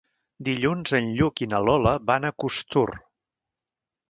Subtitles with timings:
[0.47, 2.89] Dilluns en Lluc i na Lola van a Costur.